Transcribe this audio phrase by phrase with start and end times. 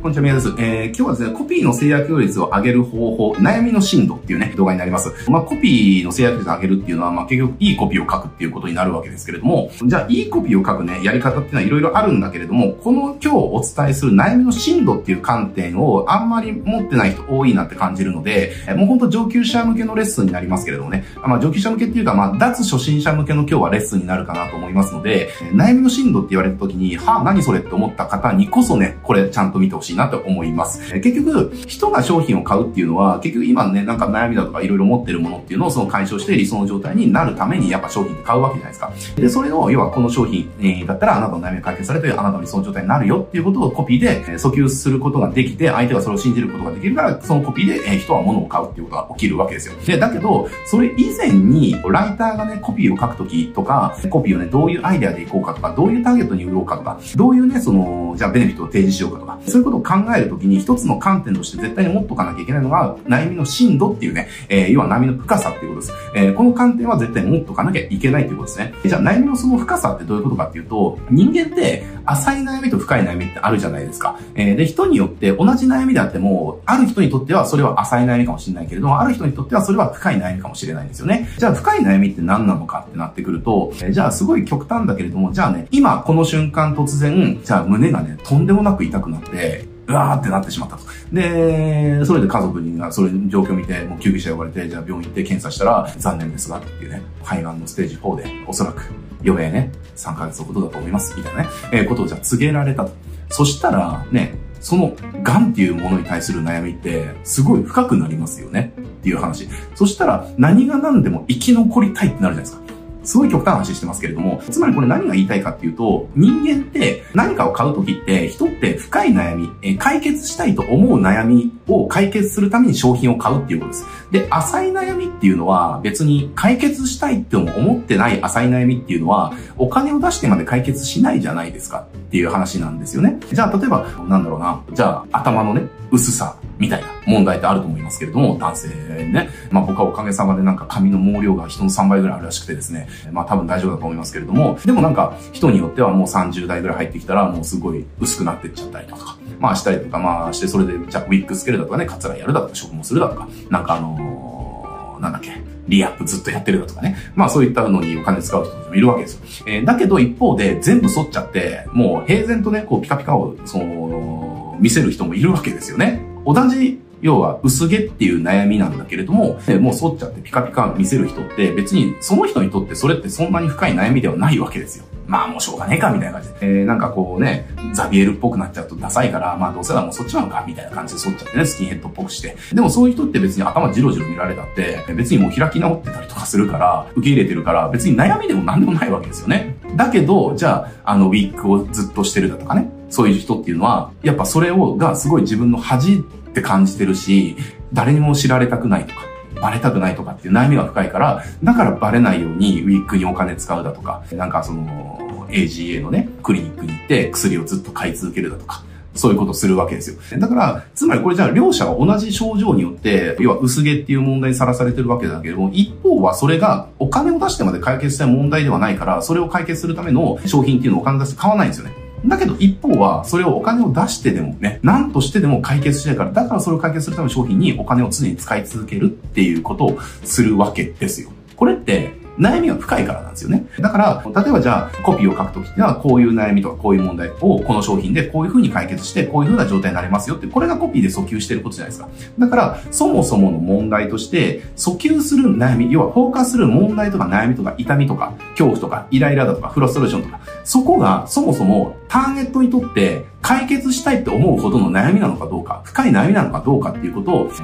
[0.00, 0.54] こんにちは、宮です。
[0.58, 5.12] えー、今日はですね、コピーの制約率を上げる方法、悩みの進度っていうね、動画になります。
[5.28, 30.92] まあ、コピーの制約率を上げるっていうのは、まあ、結局、いいコピーを書くっていうことになるわけですけれども、じゃあ、いいコピーを書くね、やり方っていうのはいろいろあるんだけれども、この今日お伝えする悩みの進度っていう観点をあんまり持ってない人多いなって感じるので、もうほんと上級者向けのレッスンになりますけれどもね、まあ、上級者向けっていうか、まあ、脱初心者向けの今日はレッスンになるかなと思いますので、悩みの進度って言われた時に、はあ、何それって思った方にこそね、これちゃんと見てほしいなと思います。
[31.00, 38.92] 結局、人が商品を買うっていうのは、結局今ね、なんか悩みだとかいろいろ持ってるものっていうのをその解消して理想の状態になるためにやっぱ商品って買うわけじゃないですか。
[39.16, 49.74] で、それを、要はこの商品、えー、だったらあなたの悩みが解決されてあなたの理想の状態になるよっていうことをコピーで訴求することができて、相手がそれを信じることができるから、そのコピーで、え、人は物を買うっていうことが起きるわけですよ。
[49.84, 65.92] で、だけど、それ以前に、ライターがね、コピーを書くときとか、コピーをね、どういうアイデアでいこうかとか、どういうターゲットに売ろうかとか、どういうね、その、じゃあベネフィットを提示しようかとか、そういうことを考えるときに一つの観点として絶対に持っとかなきゃいけないのが、悩みの深度っていうね、えー、要は悩みの深さっていうことです。
[66.14, 68.74] えー、この観点は絶対に持っとかなきゃいけないということですね。
[68.84, 74.18] じゃあ悩みのその深さってどういうことかっていうと、人間って浅い悩みと深い悩みってあるじゃないですか。
[74.34, 81.28] えー、で、人によって同じ悩みであっても、ある人にとってはそれは浅い悩みかもしれないけれども、ある人にとってはそれは深い悩みかもしれないんですよね。
[81.36, 90.82] じゃあ深い悩みって何なのかってなってくると、えー、じゃあすごい極端だけれども、じゃあね、今この瞬間突然、じゃあ胸がね、とんでもなく痛くなって、うわーってなってしまったと。
[91.12, 98.82] で、それで家族にが、それ状況見て、もう救急車呼ばれて、じゃあ病院行って検査したら、残念ですが、っていうね、肺がんのステージ4で、おそらく、
[99.24, 102.92] 余命ね、3ヶ月ほどだと思います、みたいなね、えー、ことをじゃあ告げられたと。
[103.30, 109.48] そしたら、ね、その、癌っていうものに対する悩みって、すごい深くなりますよねっていう話。
[109.74, 112.67] そしたら、何が何でも生き残りたいってなるじゃないですか。
[113.08, 123.86] すごい極端な話してますけれども、つまりこれ何が言いたいかっていうと、人間って何かを買うときって、人って深い悩み、え解決したいと思う悩みを解決するために商品を買うっていうことです。
[124.10, 133.18] で、浅い悩みっていうのは別に解決したいって思ってない浅い悩みっていうのは、お金を出してまで解決しないじゃないですかっていう話なんですよね。
[133.30, 138.68] じゃあ例えば、なんだろうな、じゃあ頭のね、薄さみたいな問題ってあると思いますけれども、男性
[139.12, 139.28] ね。
[139.50, 155.32] まあ僕はおかげさまでなんか髪の毛量が人の3倍ぐらいあるらしくてですね、まあ多分大丈夫だと思いますけれども、でもなんか人によってはもう30代ぐらい入ってきたらもうすごい薄くなってっちゃったりとか、まあしたりとか、まあしてそれでじゃあウィッグつけるだとかね、カツラやるだとか、植毛するだとか、なんかあのー、なんだっけ、
[155.68, 156.96] リアップずっとやってるだとかね。
[157.14, 159.44] まあそういったのにお金使う人もいるわけですよ。
[159.46, 166.02] えー、だけど一方で全部剃っちゃって、もう平然とね、こうピカピカを、その、見せる人もいるわけですよね。
[166.26, 174.84] 同じ要は薄毛っていう悩みなんだけれども、もう剃っちゃってピカピカ見せる人って別にその人にとってそれってそんなに深い悩みではないわけですよ。
[175.08, 176.36] まあもうしょうがねえかみたいな感じで。
[176.42, 182.36] えー、なんかこうね、ザビエルっぽくなっちゃうとダサいから、まあどうせならもうそっちなのかみたいな感じで剃っちゃってね、スキンヘッドっぽくして。
[182.52, 189.56] でもそういう人って別に頭ジロジロ見られたって、別にもう開き直ってたりとかするから、受け入れてるから、別に悩みでも何でもないわけですよね。
[189.76, 195.98] だけど、じゃあ、あの、ウィッグをずっとしてるだとかね、そういう人っていうのは、やっぱそれを、がすごい自分の恥っ
[196.34, 197.36] て感じてるし、
[197.72, 199.00] 誰にも知られたくないとか、
[199.40, 208.62] バレたくないとかっていう悩みが深いから、だからバレないようにウィッグにお金使うだとか、なんかその、AGA のね、クリニックに行って薬をずっと買い続けるだとか、
[208.94, 210.18] そういうことするわけですよ。
[210.18, 221.87] だから、つまりこれじゃあ両者は同じ症状によって、要は薄毛っていう問題にさらされてるわけだけども、一方はそれがお金を出してまで解決したい問題ではないから、それを解決するための商品っていうのをお金出して買わないんですよね。
[222.06, 231.10] だけど一方は、それをお金を出してでもね、何としてでも解決しないから、だからそれを解決するための商品にお金を常に使い続けるっていうことをするわけですよ。
[231.36, 233.46] これって、悩みが深いからなんですよね。
[233.60, 241.88] だから、例えばじゃあ、コピーを書くときっていうのは、こういう悩みとかこういう問題をこの商品でこういう風に解決して、こういう風な状態になれますよって、これがコピーで訴求してることじゃないですか。
[242.18, 257.34] だから、そもそもの問題として、訴求する悩み、要はフォーカスする問題とか悩みとか痛みとか、恐怖とか、イライラだとか、フラストレーションとか、そこがそもそもターゲットにとって解決したいって思うほどの悩みなのかどうか、深い悩みなのかどうかっていうことを考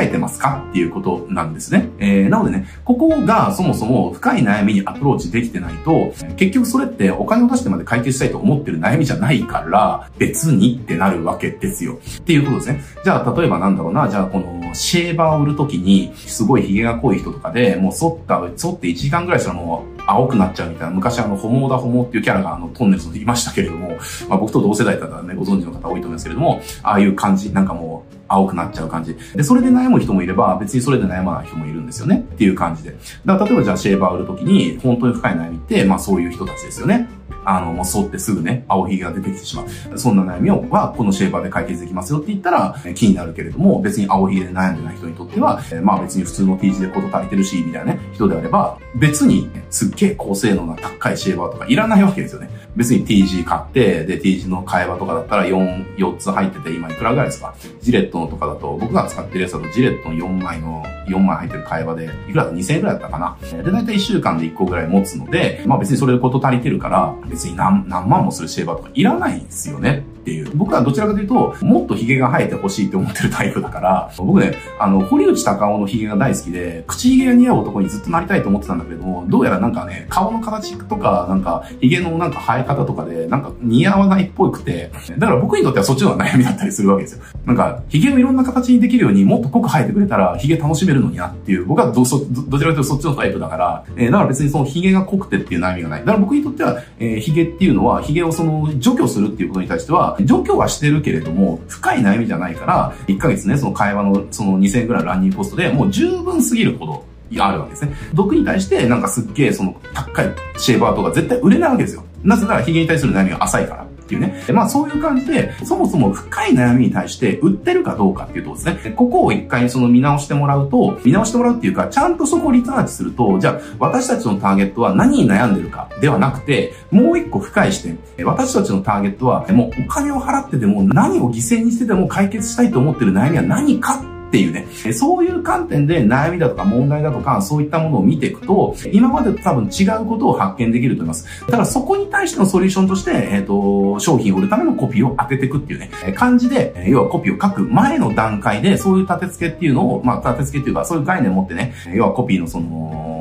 [0.00, 0.64] えてますか？
[0.70, 1.90] っていうことなんですね。
[1.98, 11.98] えー、なのでね、ここがそもそも深い悩みにアプローチできてないと、結局それってお金を出してまで解決したいと思ってる悩みじゃないから、別にってなるわけですよ。
[12.20, 12.80] っていうことですね。
[13.04, 23.96] じゃあ、例えばなんだろうな、じゃあこのシェーバーを売るときに、すごい髭が濃い人とかで、もう剃った、剃って1時間ぐらいしたらもう青くなっちゃうみたいな、昔あの、ホモーダホモっていうキャラがあの、トンネルズでいましたけれども、
[24.28, 29.16] まあ僕と同世代だったらね、ご存知の方多いと思いますけれども、ああいう感じ、なんかもう、青くなっちゃう感じ。
[29.34, 32.26] で、それで悩む人もいれば、別にそれで悩まない人もいるんですよね。
[32.34, 32.96] っていう感じで。
[33.24, 37.08] だから例えばじゃあシェーバー売るときに、本当に深い悩みって、まあそういう人たちですよね。
[37.44, 39.98] あの、もう剃ってすぐね、青ひげが出てきてしまう。
[39.98, 52.50] そんな悩みをは、このシェーバーで解決できますよって言ったら、気になるけれども、別に青ひげで悩んでない人にとっては、まあ別に普通の T 字でこと足りてるし、みたいなね、人であれば、別に、すっげえ高性能な高いシェーバーとかいらないわけですよね。
[52.76, 57.54] 別に TG 買って、で、TG の会話とかだったら4、4つ入ってて、今いくらぐらいですか？
[57.80, 63.62] ジレットのとかだと、僕が使ってるやつだと、ジレットの4枚の、4枚入ってる会話で、いくらだ ?2000 円ぐらいだったかな？
[63.62, 70.04] で、だいたい1週間で1個ぐらい持つので、まあ別にそれでこと足りてるから、別に何、何万もするシェーバーとかいらないんですよね。
[70.24, 70.50] っていう。
[70.54, 87.22] 僕はどちらかというと、もっと髭が生えてほしいって思ってるタイプだから、僕ね、あの、堀内隆夫の髭が大好きで、口髭が似合う男にずっとなりたいと思ってたんだけども、どうやらなんかね、顔の形とか、なんか、髭のなんか生え方とかで、なんか似合わないっぽくて、だから僕にとってはそっちの悩みだったりするわけですよ。
[87.44, 96.00] なんか、髭をいろんな形にできるようにもっと濃く生えてくれたら、髭楽しめるのになっていう、僕はど、そ、どちらかというとそっちのタイプだから、えー、だから別にその髭が濃くてっていう悩みがない。
[96.00, 107.04] だから僕にとっては、えー、髭っていうのは、髭をその除去するっていうことに対しては、除去はしてるけれども、深い悩みじゃないから、1ヶ月ね、その会話のその2000円ぐらいのランニングコストでもう十分すぎるほど
[107.38, 107.94] あるわけですね。
[108.12, 110.26] 毒に対してなんかすっげえその高い
[110.56, 112.04] シェーバーとか絶対売れないわけですよ。
[112.22, 113.83] なぜならヒゲに対する悩みが浅いから。
[114.04, 114.42] っていうね。
[114.46, 127.98] でまあそういう感じで、そもそも深い悩みに対して売ってるかどうかっていうとこですね、ここを一回その見直してもらうと、見直してもらうっていうか、ちゃんとそこをリサーチすると、じゃあ私たちのターゲットは何に悩んでるかではなくて、もう一個深い視点。
[128.24, 141.40] 私たちのターゲットは、もうお金を払ってでも何を犠牲にしてでも解決したいと思ってる悩みは何かっていうね、そういう観点で悩みだとか問題だとか、そういったものを見ていくと、今までと多分違うことを発見できると思います。
[141.42, 153.13] だからそこに対してのソリューションとして、えっ、ー、と、商品を売るためのコピーを当てていくっていうね、感じで、要はコピーを書く前の段階で、そういう立て付けっていうのを、まあ、立て付けっていうか、そういう概念を持ってね、要はコピーのその、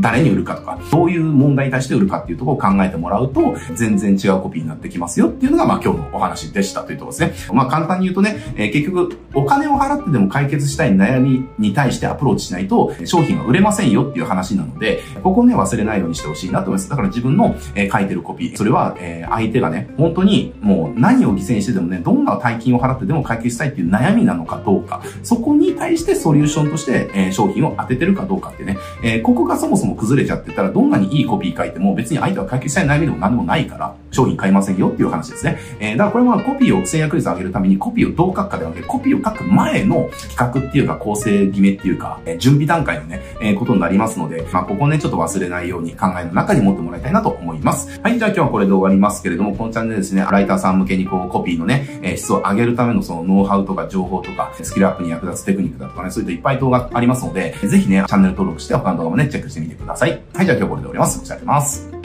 [0.00, 7.54] 誰に売るかとか、どういう問題に対して売るかっていうところを考えてもらうと、全然違うコピーになってきますよっていうのが、まあ今日のお話でしたというところですね。
[7.54, 16.90] まあ簡単に言うとね、えー、結局、お金を払ってでも解決したい悩みに対してアプローチしないと、商品は売れませんよっていう話なので、ここね、忘れないようにしてほしいなと思います。
[16.90, 33.94] だから自分の、えー、書いてるコピー、それは、えー、相手がね、本当にもう何を犠牲にしてでもね、どんな大金を払ってでも解決したいっていう悩みなのかどうか、そこに対してソリューションとして、えー、商品を当ててるかどうかってね、え、ここがそもそもも崩れちゃってたらどんなにいいコピー書いても別に相手は解決したい悩みでも何でもないから。
[34.10, 35.58] 商品買いませんよっていう話ですね。
[35.80, 48.00] えー、だからこれはコピーを制約率を上げるためにコピーをどう書くかではなくてコピーを書く前の企画っていうか構成決めっていうか、えー、準備段階のね、えー、ことになりますので、まあここねちょっと忘れないように考えの中に持ってもらいたいなと思います。
[48.00, 60.10] はい、じゃあ今日はこれで終わりますけれども、このチャンネルですね、ライターさん向けにこうコピーのね、えー、質を上げるためのそのノウハウとか情報とか、スキルアップに役立つテクニックだとかね、そういったいっぱい動画ありますので、ぜひね、チャンネル登録して他の動画もね、チェックしてみてください。
[60.34, 61.18] はい、じゃあ今日はこれで終わります。
[61.18, 61.97] ありがとうございます。